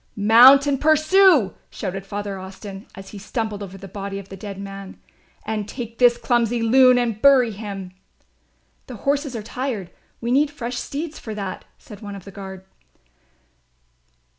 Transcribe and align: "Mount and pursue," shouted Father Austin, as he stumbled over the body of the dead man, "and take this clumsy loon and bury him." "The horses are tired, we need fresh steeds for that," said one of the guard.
"Mount 0.15 0.65
and 0.65 0.81
pursue," 0.81 1.53
shouted 1.69 2.07
Father 2.07 2.39
Austin, 2.39 2.87
as 2.95 3.09
he 3.09 3.19
stumbled 3.19 3.61
over 3.61 3.77
the 3.77 3.87
body 3.87 4.17
of 4.17 4.29
the 4.29 4.35
dead 4.35 4.59
man, 4.59 4.99
"and 5.45 5.67
take 5.69 5.99
this 5.99 6.17
clumsy 6.17 6.59
loon 6.59 6.97
and 6.97 7.21
bury 7.21 7.51
him." 7.51 7.91
"The 8.87 8.95
horses 9.05 9.35
are 9.35 9.43
tired, 9.43 9.91
we 10.19 10.31
need 10.31 10.49
fresh 10.49 10.77
steeds 10.79 11.19
for 11.19 11.35
that," 11.35 11.65
said 11.77 12.01
one 12.01 12.15
of 12.15 12.25
the 12.25 12.31
guard. 12.31 12.65